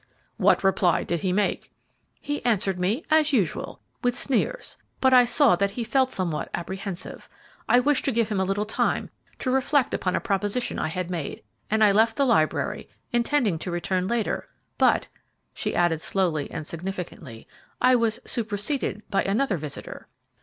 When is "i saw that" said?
5.13-5.73